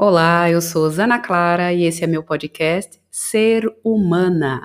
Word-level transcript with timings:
Olá, 0.00 0.48
eu 0.48 0.60
sou 0.62 0.88
Zana 0.88 1.18
Clara 1.18 1.72
e 1.72 1.82
esse 1.82 2.04
é 2.04 2.06
meu 2.06 2.22
podcast 2.22 3.00
Ser 3.10 3.68
Humana. 3.82 4.64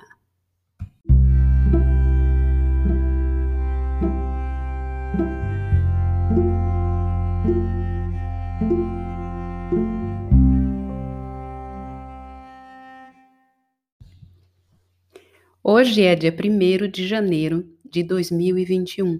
Hoje 15.63 16.03
é 16.03 16.15
dia 16.15 16.31
1 16.31 16.91
de 16.91 17.07
janeiro 17.07 17.67
de 17.83 18.03
2021. 18.03 19.19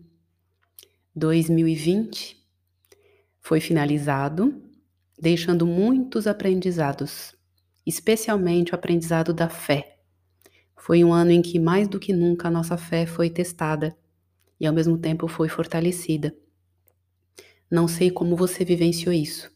2020 1.16 2.38
foi 3.42 3.60
finalizado 3.60 4.63
deixando 5.24 5.66
muitos 5.66 6.28
aprendizados, 6.28 7.34
especialmente 7.86 8.74
o 8.74 8.76
aprendizado 8.76 9.34
da 9.34 9.48
fé. 9.48 10.00
Foi 10.76 11.02
um 11.02 11.14
ano 11.14 11.32
em 11.32 11.42
que 11.42 11.58
mais 11.58 11.88
do 11.88 11.98
que 11.98 12.12
nunca 12.12 12.50
a 12.50 12.52
nossa 12.52 12.76
fé 12.76 13.06
foi 13.06 13.30
testada 13.30 13.96
e 14.60 14.68
ao 14.68 14.74
mesmo 14.74 14.98
tempo 14.98 15.26
foi 15.30 15.48
fortalecida. 15.48 16.36
Não 17.72 17.88
sei 17.88 18.12
como 18.12 18.36
você 18.36 18.66
vivenciou 18.66 19.14
isso. 19.14 19.50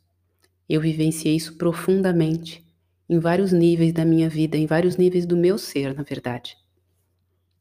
Eu 0.70 0.80
vivenciei 0.80 1.36
isso 1.36 1.58
profundamente, 1.58 2.66
em 3.10 3.20
vários 3.20 3.52
níveis 3.52 3.92
da 3.92 4.06
minha 4.06 4.30
vida, 4.30 4.56
em 4.56 4.66
vários 4.66 4.96
níveis 4.96 5.26
do 5.26 5.36
meu 5.36 5.58
ser, 5.58 5.94
na 5.94 6.04
verdade. 6.04 6.56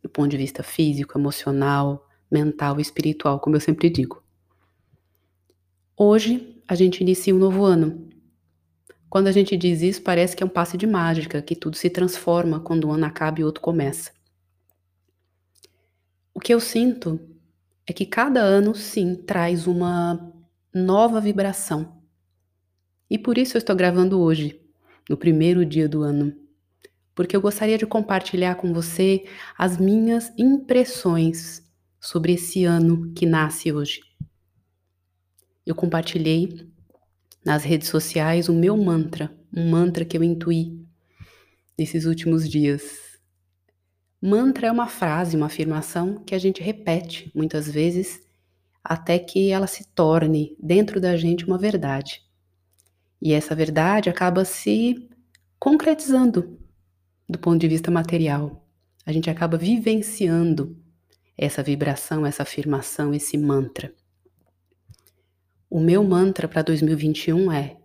Do 0.01 0.09
ponto 0.09 0.29
de 0.29 0.37
vista 0.37 0.63
físico, 0.63 1.19
emocional, 1.19 2.07
mental 2.31 2.79
e 2.79 2.83
espiritual, 2.83 3.41
como 3.41 3.57
eu 3.57 3.61
sempre 3.61 3.91
digo. 3.91 4.23
Hoje 5.99 6.63
a 6.69 6.75
gente 6.75 7.01
inicia 7.01 7.35
um 7.35 7.39
novo 7.39 7.65
ano. 7.65 8.07
Quando 9.09 9.29
a 9.29 9.33
gente 9.33 9.57
diz 9.57 9.81
isso, 9.81 10.03
parece 10.03 10.37
que 10.37 10.43
é 10.43 10.47
um 10.47 10.49
passe 10.51 10.77
de 10.77 10.87
mágica, 10.87 11.41
que 11.41 11.57
tudo 11.57 11.75
se 11.75 11.89
transforma 11.89 12.61
quando 12.61 12.87
um 12.87 12.93
ano 12.93 13.07
acaba 13.07 13.41
e 13.41 13.45
outro 13.45 13.63
começa. 13.63 14.11
O 16.35 16.39
que 16.39 16.53
eu 16.53 16.61
sinto 16.61 17.19
é 17.87 17.95
que 17.95 18.05
cada 18.05 18.41
ano, 18.41 18.75
sim, 18.75 19.15
traz 19.15 19.67
uma 19.67 20.35
nova 20.75 21.19
vibração. 21.19 21.97
E 23.09 23.17
por 23.17 23.39
isso 23.39 23.57
eu 23.57 23.61
estou 23.61 23.75
gravando 23.75 24.21
hoje, 24.21 24.61
no 25.09 25.17
primeiro 25.17 25.65
dia 25.65 25.89
do 25.89 26.03
ano, 26.03 26.37
porque 27.15 27.35
eu 27.35 27.41
gostaria 27.41 27.79
de 27.79 27.87
compartilhar 27.87 28.57
com 28.57 28.71
você 28.71 29.25
as 29.57 29.79
minhas 29.79 30.31
impressões 30.37 31.67
sobre 31.99 32.35
esse 32.35 32.67
ano 32.67 33.15
que 33.15 33.25
nasce 33.25 33.73
hoje 33.73 34.01
eu 35.67 35.75
compartilhei 35.75 36.67
nas 37.45 37.65
redes 37.65 37.89
sociais 37.89 38.49
o 38.49 38.55
meu 38.55 38.77
mantra, 38.77 39.37
um 39.53 39.69
mantra 39.69 40.05
que 40.05 40.17
eu 40.17 40.23
intuí 40.23 40.81
nesses 41.77 42.07
últimos 42.07 42.49
dias. 42.49 42.83
Mantra 44.23 44.69
é 44.69 44.73
uma 44.73 44.87
frase, 44.87 45.37
uma 45.37 45.47
afirmação 45.47 46.23
que 46.25 46.35
a 46.35 46.39
gente 46.39 46.63
repete 46.63 47.31
muitas 47.35 47.71
vezes 47.71 48.21
até 48.83 49.19
que 49.19 49.51
ela 49.51 49.67
se 49.67 49.85
torne 49.89 50.57
dentro 50.63 51.01
da 51.01 51.17
gente 51.17 51.45
uma 51.45 51.59
verdade. 51.59 52.23
E 53.21 53.33
essa 53.33 53.55
verdade 53.55 54.09
acaba 54.09 54.45
se 54.45 55.09
concretizando 55.59 56.59
do 57.29 57.39
ponto 57.39 57.59
de 57.59 57.69
vista 57.69 57.91
material. 57.91 58.65
A 59.05 59.13
gente 59.13 59.29
acaba 59.29 59.57
vivenciando 59.57 60.77
essa 61.37 61.63
vibração, 61.63 62.25
essa 62.25 62.43
afirmação, 62.43 63.13
esse 63.13 63.37
mantra. 63.37 63.93
O 65.69 65.81
meu 65.81 66.05
mantra 66.05 66.47
para 66.47 66.63
2021 66.63 67.51
é: 67.51 67.77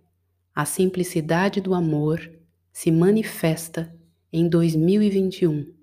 a 0.53 0.65
simplicidade 0.65 1.59
do 1.59 1.73
amor 1.73 2.31
se 2.71 2.91
manifesta 2.91 3.93
em 4.31 4.47
2021. 4.47 5.73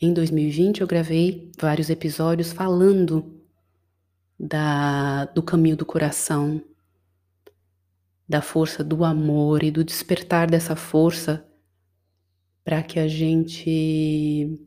Em 0.00 0.12
2020 0.12 0.82
eu 0.82 0.86
gravei 0.86 1.50
vários 1.58 1.88
episódios 1.88 2.52
falando 2.52 3.40
da, 4.38 5.24
do 5.26 5.42
caminho 5.42 5.76
do 5.76 5.86
coração, 5.86 6.62
da 8.28 8.42
força 8.42 8.84
do 8.84 9.02
amor 9.02 9.62
e 9.62 9.70
do 9.70 9.82
despertar 9.82 10.50
dessa 10.50 10.76
força 10.76 11.46
para 12.62 12.82
que 12.82 12.98
a 12.98 13.08
gente 13.08 14.60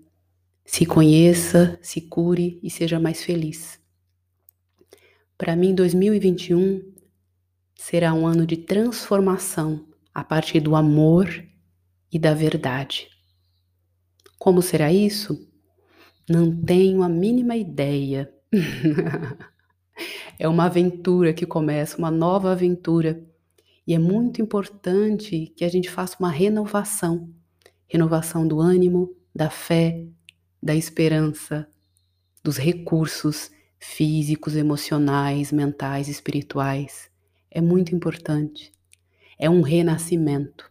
se 0.66 0.86
conheça, 0.86 1.78
se 1.82 2.02
cure 2.02 2.60
e 2.64 2.70
seja 2.70 3.00
mais 3.00 3.24
feliz. 3.24 3.79
Para 5.40 5.56
mim, 5.56 5.74
2021 5.74 6.84
será 7.74 8.14
um 8.14 8.28
ano 8.28 8.46
de 8.46 8.58
transformação 8.58 9.88
a 10.14 10.22
partir 10.22 10.60
do 10.60 10.76
amor 10.76 11.30
e 12.12 12.20
da 12.20 12.34
verdade. 12.34 13.08
Como 14.38 14.62
será 14.62 14.92
isso? 14.92 15.50
Não 16.30 16.54
tenho 16.54 17.02
a 17.02 17.08
mínima 17.08 17.56
ideia. 17.56 18.30
é 20.38 20.46
uma 20.46 20.66
aventura 20.66 21.32
que 21.32 21.46
começa, 21.46 21.98
uma 21.98 22.12
nova 22.12 22.52
aventura. 22.52 23.26
E 23.88 23.94
é 23.94 23.98
muito 23.98 24.42
importante 24.42 25.54
que 25.56 25.64
a 25.64 25.70
gente 25.70 25.90
faça 25.90 26.18
uma 26.20 26.30
renovação 26.30 27.34
renovação 27.88 28.46
do 28.46 28.60
ânimo, 28.60 29.16
da 29.34 29.50
fé, 29.50 30.06
da 30.62 30.76
esperança, 30.76 31.66
dos 32.44 32.58
recursos 32.58 33.50
físicos, 33.80 34.56
emocionais, 34.56 35.52
mentais, 35.52 36.08
espirituais. 36.08 37.10
É 37.50 37.62
muito 37.62 37.96
importante. 37.96 38.72
É 39.38 39.50
um 39.50 39.62
renascimento. 39.62 40.70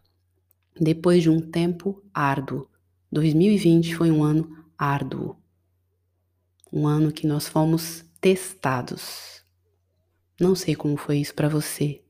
Depois 0.79 1.23
de 1.23 1.29
um 1.29 1.41
tempo 1.41 2.03
árduo. 2.13 2.69
2020 3.11 3.95
foi 3.95 4.11
um 4.11 4.23
ano 4.23 4.65
árduo. 4.77 5.35
Um 6.71 6.85
ano 6.85 7.11
que 7.11 7.25
nós 7.25 7.47
fomos 7.47 8.05
testados. 8.21 9.43
Não 10.39 10.55
sei 10.55 10.75
como 10.75 10.95
foi 10.95 11.17
isso 11.17 11.33
para 11.33 11.49
você. 11.49 12.03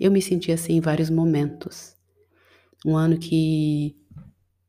Eu 0.00 0.10
me 0.10 0.22
senti 0.22 0.50
assim 0.50 0.74
em 0.74 0.80
vários 0.80 1.10
momentos. 1.10 1.94
Um 2.86 2.96
ano 2.96 3.18
que 3.18 3.96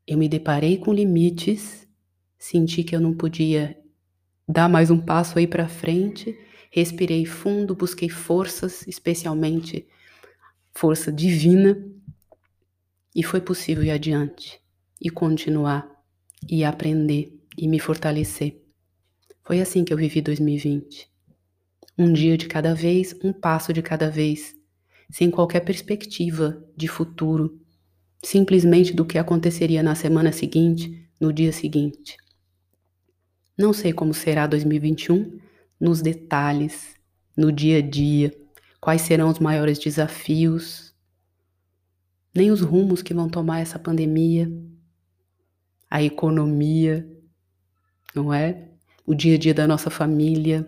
eu 0.06 0.18
me 0.18 0.28
deparei 0.28 0.76
com 0.76 0.92
limites, 0.92 1.88
senti 2.38 2.82
que 2.82 2.94
eu 2.94 3.00
não 3.00 3.14
podia 3.14 3.79
dar 4.50 4.68
mais 4.68 4.90
um 4.90 4.98
passo 4.98 5.38
aí 5.38 5.46
para 5.46 5.68
frente, 5.68 6.36
respirei 6.72 7.24
fundo, 7.24 7.74
busquei 7.74 8.08
forças, 8.08 8.84
especialmente 8.86 9.86
força 10.72 11.12
divina, 11.12 11.80
e 13.14 13.22
foi 13.22 13.40
possível 13.40 13.84
ir 13.84 13.90
adiante 13.90 14.60
e 15.00 15.08
continuar 15.08 15.88
e 16.48 16.64
aprender 16.64 17.32
e 17.56 17.68
me 17.68 17.78
fortalecer. 17.78 18.60
Foi 19.44 19.60
assim 19.60 19.84
que 19.84 19.92
eu 19.92 19.96
vivi 19.96 20.20
2020. 20.20 21.08
Um 21.96 22.12
dia 22.12 22.36
de 22.36 22.46
cada 22.46 22.74
vez, 22.74 23.16
um 23.22 23.32
passo 23.32 23.72
de 23.72 23.82
cada 23.82 24.10
vez, 24.10 24.54
sem 25.10 25.30
qualquer 25.30 25.60
perspectiva 25.60 26.60
de 26.76 26.88
futuro, 26.88 27.60
simplesmente 28.22 28.92
do 28.92 29.04
que 29.04 29.18
aconteceria 29.18 29.82
na 29.82 29.94
semana 29.94 30.32
seguinte, 30.32 31.08
no 31.20 31.32
dia 31.32 31.52
seguinte. 31.52 32.16
Não 33.60 33.74
sei 33.74 33.92
como 33.92 34.14
será 34.14 34.46
2021 34.46 35.38
nos 35.78 36.00
detalhes, 36.00 36.94
no 37.36 37.52
dia 37.52 37.76
a 37.76 37.82
dia, 37.82 38.34
quais 38.80 39.02
serão 39.02 39.28
os 39.28 39.38
maiores 39.38 39.78
desafios, 39.78 40.94
nem 42.34 42.50
os 42.50 42.62
rumos 42.62 43.02
que 43.02 43.12
vão 43.12 43.28
tomar 43.28 43.60
essa 43.60 43.78
pandemia, 43.78 44.50
a 45.90 46.02
economia, 46.02 47.06
não 48.14 48.32
é? 48.32 48.70
O 49.04 49.14
dia 49.14 49.34
a 49.34 49.38
dia 49.38 49.52
da 49.52 49.66
nossa 49.66 49.90
família. 49.90 50.66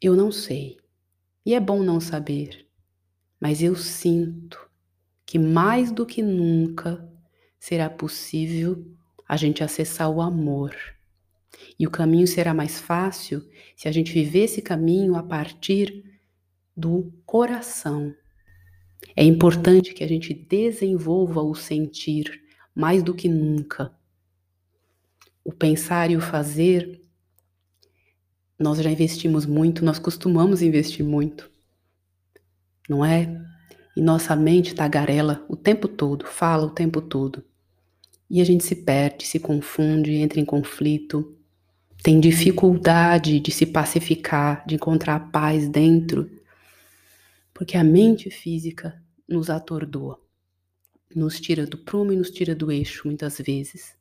Eu 0.00 0.16
não 0.16 0.32
sei. 0.32 0.78
E 1.44 1.52
é 1.54 1.60
bom 1.60 1.82
não 1.82 2.00
saber. 2.00 2.66
Mas 3.38 3.62
eu 3.62 3.76
sinto 3.76 4.58
que 5.26 5.38
mais 5.38 5.92
do 5.92 6.06
que 6.06 6.22
nunca 6.22 7.06
será 7.60 7.90
possível 7.90 8.82
a 9.28 9.36
gente 9.36 9.62
acessar 9.62 10.08
o 10.08 10.22
amor 10.22 10.74
e 11.78 11.86
o 11.86 11.90
caminho 11.90 12.26
será 12.26 12.54
mais 12.54 12.78
fácil 12.78 13.46
se 13.76 13.88
a 13.88 13.92
gente 13.92 14.12
viver 14.12 14.44
esse 14.44 14.62
caminho 14.62 15.16
a 15.16 15.22
partir 15.22 16.04
do 16.76 17.12
coração. 17.26 18.14
É 19.16 19.24
importante 19.24 19.92
que 19.92 20.04
a 20.04 20.08
gente 20.08 20.32
desenvolva 20.32 21.42
o 21.42 21.54
sentir 21.54 22.42
mais 22.74 23.02
do 23.02 23.14
que 23.14 23.28
nunca. 23.28 23.92
O 25.44 25.52
pensar 25.52 26.10
e 26.10 26.16
o 26.16 26.20
fazer, 26.20 27.02
nós 28.58 28.78
já 28.78 28.90
investimos 28.90 29.44
muito, 29.44 29.84
nós 29.84 29.98
costumamos 29.98 30.62
investir 30.62 31.04
muito, 31.04 31.50
não 32.88 33.04
é? 33.04 33.40
E 33.96 34.00
nossa 34.00 34.34
mente 34.34 34.74
tagarela 34.74 35.44
o 35.48 35.56
tempo 35.56 35.88
todo, 35.88 36.26
fala 36.26 36.66
o 36.66 36.70
tempo 36.70 37.02
todo. 37.02 37.44
E 38.30 38.40
a 38.40 38.44
gente 38.44 38.64
se 38.64 38.76
perde, 38.76 39.26
se 39.26 39.38
confunde, 39.38 40.14
entra 40.14 40.40
em 40.40 40.44
conflito, 40.44 41.36
tem 42.02 42.18
dificuldade 42.18 43.38
de 43.38 43.52
se 43.52 43.64
pacificar, 43.64 44.66
de 44.66 44.74
encontrar 44.74 45.30
paz 45.30 45.68
dentro, 45.68 46.28
Porque 47.54 47.76
a 47.76 47.84
mente 47.84 48.28
física 48.30 49.00
nos 49.28 49.48
atordoa, 49.48 50.18
nos 51.14 51.40
tira 51.40 51.64
do 51.66 51.78
prumo 51.78 52.12
e 52.12 52.16
nos 52.16 52.30
tira 52.30 52.54
do 52.54 52.72
eixo 52.72 53.06
muitas 53.06 53.38
vezes. 53.38 53.94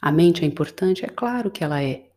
A 0.00 0.12
mente 0.12 0.44
é 0.44 0.46
importante? 0.46 1.04
É 1.04 1.08
claro 1.08 1.50
que 1.50 1.64
ela 1.64 1.82
é. 1.82 2.10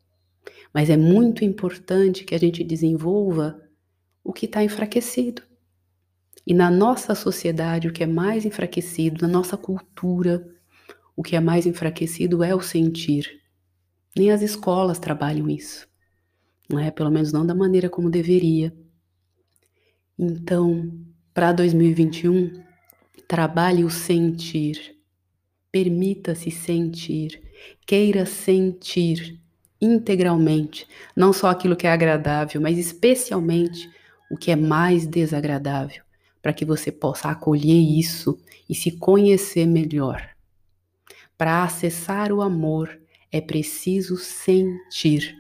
Mas 0.73 0.89
é 0.89 0.97
muito 0.97 1.45
importante 1.45 2.25
que 2.25 2.35
a 2.35 2.37
gente 2.37 2.63
desenvolva 2.63 3.61
o 4.23 4.33
que 4.33 4.45
está 4.45 4.63
enfraquecido. 4.63 5.41
E 6.45 6.53
na 6.53 6.69
nossa 6.69 7.15
sociedade, 7.15 7.87
o 7.87 7.94
que 7.94 8.03
é 8.03 8.07
mais 8.07 8.45
enfraquecido, 8.45 9.21
na 9.21 9.27
nossa 9.27 9.55
cultura, 9.55 10.45
o 11.15 11.23
que 11.23 11.35
é 11.35 11.39
mais 11.39 11.65
enfraquecido 11.65 12.44
é 12.44 12.53
o 12.53 12.61
sentir. 12.61 13.40
Nem 14.15 14.31
as 14.31 14.41
escolas 14.41 14.99
trabalham 14.99 15.49
isso, 15.49 15.87
não 16.69 16.79
é? 16.79 16.91
Pelo 16.91 17.09
menos 17.09 17.31
não 17.31 17.45
da 17.45 17.55
maneira 17.55 17.89
como 17.89 18.09
deveria. 18.09 18.73
Então, 20.19 20.91
para 21.33 21.53
2021, 21.53 22.61
trabalhe 23.27 23.83
o 23.83 23.89
sentir. 23.89 24.97
Permita-se 25.71 26.51
sentir, 26.51 27.41
queira 27.87 28.25
sentir 28.25 29.39
integralmente, 29.81 30.85
não 31.15 31.33
só 31.33 31.49
aquilo 31.49 31.75
que 31.75 31.87
é 31.87 31.91
agradável, 31.91 32.61
mas 32.61 32.77
especialmente 32.77 33.89
o 34.29 34.37
que 34.37 34.51
é 34.51 34.55
mais 34.55 35.07
desagradável, 35.07 36.03
para 36.41 36.53
que 36.53 36.63
você 36.63 36.91
possa 36.91 37.29
acolher 37.29 37.79
isso 37.79 38.37
e 38.69 38.75
se 38.75 38.91
conhecer 38.91 39.65
melhor. 39.65 40.29
Para 41.37 41.63
acessar 41.63 42.31
o 42.31 42.41
amor 42.41 43.00
é 43.31 43.39
preciso 43.39 44.18
sentir. 44.18 45.36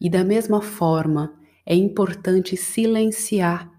E 0.00 0.10
da 0.10 0.22
mesma 0.22 0.60
forma, 0.60 1.34
é 1.64 1.74
importante 1.74 2.56
silenciar. 2.56 3.70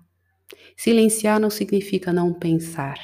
Silenciar 0.76 1.40
não 1.40 1.50
significa 1.50 2.12
não 2.12 2.34
pensar, 2.34 2.98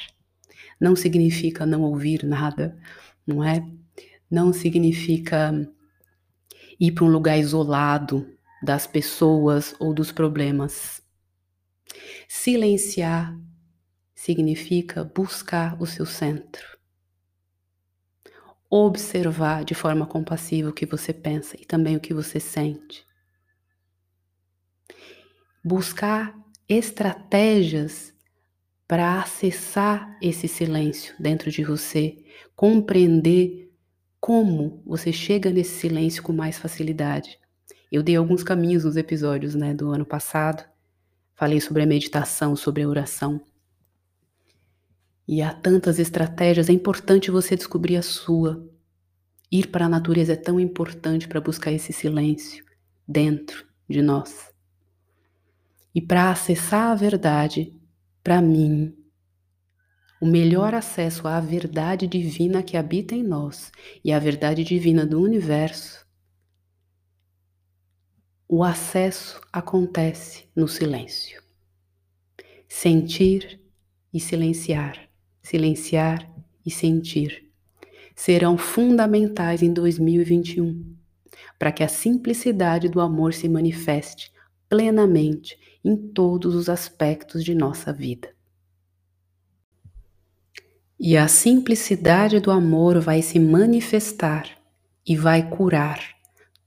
não 0.80 0.96
significa 0.96 1.64
não 1.64 1.82
ouvir 1.82 2.24
nada, 2.24 2.76
não 3.26 3.44
é? 3.44 3.64
Não 4.30 4.52
significa 4.52 5.52
ir 6.80 6.92
para 6.92 7.04
um 7.04 7.10
lugar 7.10 7.38
isolado 7.38 8.26
das 8.62 8.86
pessoas 8.86 9.74
ou 9.78 9.94
dos 9.94 10.10
problemas. 10.10 11.00
Silenciar 12.28 13.38
significa 14.14 15.04
buscar 15.04 15.80
o 15.80 15.86
seu 15.86 16.06
centro. 16.06 16.81
Observar 18.74 19.64
de 19.64 19.74
forma 19.74 20.06
compassiva 20.06 20.70
o 20.70 20.72
que 20.72 20.86
você 20.86 21.12
pensa 21.12 21.56
e 21.60 21.66
também 21.66 21.94
o 21.94 22.00
que 22.00 22.14
você 22.14 22.40
sente. 22.40 23.04
Buscar 25.62 26.34
estratégias 26.66 28.14
para 28.88 29.20
acessar 29.20 30.16
esse 30.22 30.48
silêncio 30.48 31.14
dentro 31.18 31.50
de 31.50 31.62
você, 31.62 32.16
compreender 32.56 33.70
como 34.18 34.82
você 34.86 35.12
chega 35.12 35.50
nesse 35.50 35.78
silêncio 35.80 36.22
com 36.22 36.32
mais 36.32 36.56
facilidade. 36.56 37.38
Eu 37.90 38.02
dei 38.02 38.16
alguns 38.16 38.42
caminhos 38.42 38.84
nos 38.84 38.96
episódios 38.96 39.54
né, 39.54 39.74
do 39.74 39.90
ano 39.90 40.06
passado 40.06 40.64
Falei 41.42 41.60
sobre 41.60 41.82
a 41.82 41.86
meditação, 41.86 42.54
sobre 42.54 42.84
a 42.84 42.88
oração. 42.88 43.40
E 45.32 45.40
há 45.40 45.50
tantas 45.50 45.98
estratégias, 45.98 46.68
é 46.68 46.74
importante 46.74 47.30
você 47.30 47.56
descobrir 47.56 47.96
a 47.96 48.02
sua. 48.02 48.68
Ir 49.50 49.68
para 49.68 49.86
a 49.86 49.88
natureza 49.88 50.34
é 50.34 50.36
tão 50.36 50.60
importante 50.60 51.26
para 51.26 51.40
buscar 51.40 51.72
esse 51.72 51.90
silêncio 51.90 52.62
dentro 53.08 53.66
de 53.88 54.02
nós. 54.02 54.52
E 55.94 56.02
para 56.02 56.30
acessar 56.30 56.90
a 56.90 56.94
verdade, 56.94 57.74
para 58.22 58.42
mim, 58.42 58.94
o 60.20 60.26
melhor 60.26 60.74
acesso 60.74 61.26
à 61.26 61.40
verdade 61.40 62.06
divina 62.06 62.62
que 62.62 62.76
habita 62.76 63.14
em 63.14 63.22
nós 63.22 63.72
e 64.04 64.12
à 64.12 64.18
verdade 64.18 64.62
divina 64.62 65.06
do 65.06 65.18
universo 65.18 66.06
o 68.46 68.62
acesso 68.62 69.40
acontece 69.50 70.44
no 70.54 70.68
silêncio. 70.68 71.42
Sentir 72.68 73.62
e 74.12 74.20
silenciar, 74.20 75.10
silenciar 75.42 76.30
e 76.64 76.70
sentir 76.70 77.50
serão 78.14 78.56
fundamentais 78.56 79.62
em 79.62 79.72
2021 79.72 80.94
para 81.58 81.72
que 81.72 81.82
a 81.82 81.88
simplicidade 81.88 82.88
do 82.88 83.00
amor 83.00 83.32
se 83.32 83.48
manifeste 83.48 84.32
plenamente 84.68 85.58
em 85.84 85.96
todos 85.96 86.54
os 86.54 86.68
aspectos 86.68 87.44
de 87.44 87.54
nossa 87.54 87.92
vida. 87.92 88.30
E 90.98 91.16
a 91.16 91.26
simplicidade 91.26 92.38
do 92.38 92.50
amor 92.50 93.00
vai 93.00 93.22
se 93.22 93.38
manifestar 93.38 94.48
e 95.06 95.16
vai 95.16 95.48
curar 95.50 96.00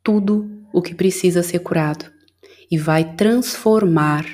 tudo 0.04 0.50
o 0.74 0.82
que 0.82 0.94
precisa 0.94 1.42
ser 1.42 1.60
curado 1.60 2.12
e 2.70 2.78
vai 2.78 3.16
transformar 3.16 4.26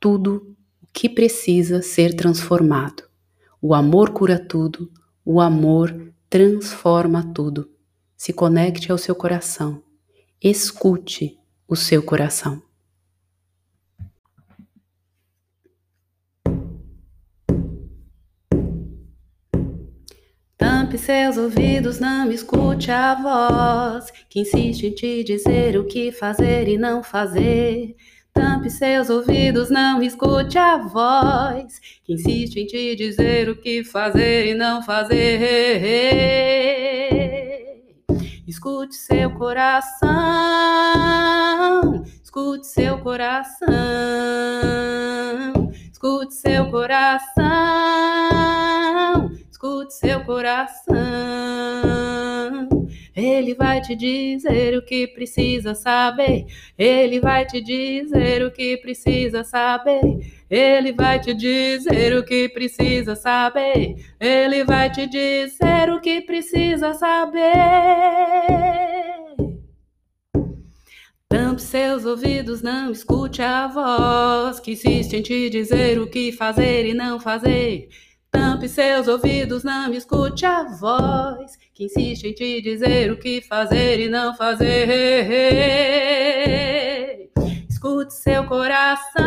tudo 0.00 0.56
o 0.82 0.86
que 0.92 1.08
precisa 1.08 1.82
ser 1.82 2.14
transformado. 2.14 3.04
O 3.66 3.72
amor 3.72 4.10
cura 4.10 4.38
tudo, 4.38 4.92
o 5.24 5.40
amor 5.40 6.12
transforma 6.28 7.32
tudo. 7.32 7.70
Se 8.14 8.30
conecte 8.30 8.92
ao 8.92 8.98
seu 8.98 9.14
coração, 9.14 9.82
escute 10.38 11.38
o 11.66 11.74
seu 11.74 12.02
coração. 12.02 12.62
Tampe 20.58 20.98
seus 20.98 21.38
ouvidos, 21.38 21.98
não 21.98 22.30
escute 22.30 22.90
a 22.90 23.14
voz 23.14 24.10
que 24.28 24.40
insiste 24.40 24.88
em 24.88 24.94
te 24.94 25.24
dizer 25.24 25.78
o 25.78 25.86
que 25.86 26.12
fazer 26.12 26.68
e 26.68 26.76
não 26.76 27.02
fazer. 27.02 27.96
Tampe 28.34 28.68
seus 28.68 29.08
ouvidos, 29.08 29.70
não 29.70 30.02
escute 30.02 30.58
a 30.58 30.76
voz 30.76 31.78
que 32.04 32.12
insiste 32.14 32.56
em 32.56 32.66
te 32.66 32.94
dizer 32.94 33.48
o 33.48 33.56
que 33.56 33.82
fazer 33.84 34.48
e 34.48 34.54
não 34.54 34.82
fazer. 34.82 35.80
Escute 38.46 38.94
seu 38.94 39.30
coração, 39.30 40.04
escute 42.22 42.66
seu 42.66 42.98
coração, 42.98 43.70
escute 45.90 46.34
seu 46.34 46.70
coração 46.70 48.24
escute 49.64 49.94
seu 49.94 50.20
coração. 50.24 50.94
Ele 53.16 53.54
vai 53.54 53.80
te 53.80 53.94
dizer 53.94 54.76
o 54.76 54.84
que 54.84 55.06
precisa 55.06 55.74
saber. 55.74 56.46
Ele 56.76 57.20
vai 57.20 57.46
te 57.46 57.60
dizer 57.60 58.44
o 58.44 58.50
que 58.50 58.76
precisa 58.78 59.44
saber. 59.44 60.00
Ele 60.50 60.92
vai 60.92 61.20
te 61.20 61.32
dizer 61.32 62.16
o 62.16 62.24
que 62.24 62.48
precisa 62.48 63.14
saber. 63.14 63.94
Ele 64.18 64.64
vai 64.64 64.90
te 64.90 65.06
dizer 65.06 65.90
o 65.90 66.00
que 66.00 66.20
precisa 66.22 66.92
saber. 66.94 67.44
Tampe 71.28 71.62
seus 71.62 72.04
ouvidos, 72.04 72.62
não 72.62 72.92
escute 72.92 73.42
a 73.42 73.66
voz 73.66 74.60
que 74.60 74.72
insiste 74.72 75.14
em 75.16 75.22
te 75.22 75.50
dizer 75.50 76.00
o 76.00 76.08
que 76.08 76.30
fazer 76.30 76.86
e 76.86 76.94
não 76.94 77.18
fazer. 77.18 77.88
Tampe 78.34 78.68
seus 78.68 79.06
ouvidos, 79.06 79.62
não 79.62 79.94
escute 79.94 80.44
a 80.44 80.64
voz 80.64 81.56
que 81.72 81.84
insiste 81.84 82.24
em 82.24 82.32
te 82.32 82.60
dizer 82.60 83.12
o 83.12 83.16
que 83.16 83.40
fazer 83.40 84.00
e 84.00 84.08
não 84.08 84.34
fazer. 84.34 85.30
Escute 87.68 88.12
seu 88.12 88.44
coração, 88.44 89.22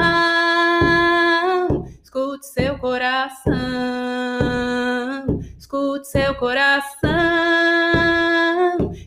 escute 2.03 2.45
seu 2.47 2.77
coração, 2.77 3.55
escute 5.57 6.07
seu 6.09 6.35
coração, 6.35 7.07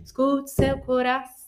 escute 0.02 0.50
seu 0.50 0.78
coração. 0.78 1.39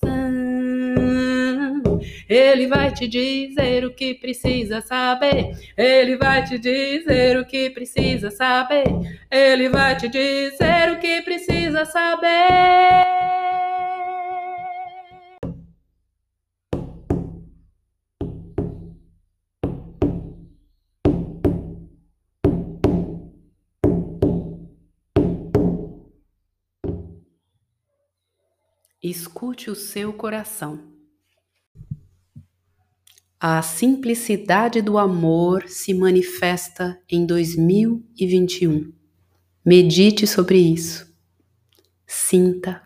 Ele 2.33 2.67
vai 2.67 2.91
te 2.91 3.07
dizer 3.07 3.85
o 3.85 3.93
que 3.93 4.15
precisa 4.15 4.81
saber. 4.81 5.55
Ele 5.77 6.17
vai 6.17 6.43
te 6.43 6.59
dizer 6.59 7.39
o 7.39 7.45
que 7.45 7.69
precisa 7.69 8.31
saber. 8.31 8.85
Ele 9.31 9.69
vai 9.69 9.95
te 9.99 10.09
dizer 10.09 10.93
o 10.93 10.99
que 10.99 11.21
precisa 11.21 11.85
saber. 11.85 12.31
Escute 29.03 29.71
o 29.71 29.75
seu 29.75 30.15
coração. 30.15 31.02
A 33.45 33.61
simplicidade 33.61 34.81
do 34.81 34.97
amor 34.97 35.69
se 35.69 35.93
manifesta 35.93 36.97
em 37.11 37.27
2021. 37.27 38.93
Medite 39.67 40.29
sobre 40.29 40.59
isso. 40.59 41.13
Sinta, 42.07 42.81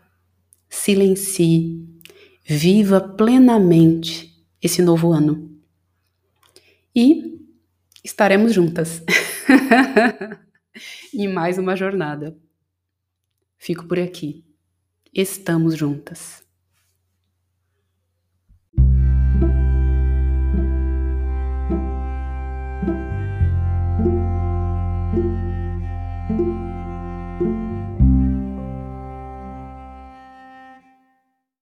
silencie, 0.67 1.87
viva 2.43 3.03
plenamente 3.03 4.35
esse 4.63 4.81
novo 4.81 5.13
ano. 5.13 5.61
E 6.95 7.39
estaremos 8.03 8.55
juntas 8.55 9.03
em 11.13 11.29
mais 11.29 11.59
uma 11.59 11.77
jornada. 11.77 12.35
Fico 13.59 13.87
por 13.87 13.99
aqui. 13.99 14.43
Estamos 15.13 15.77
juntas. 15.77 16.46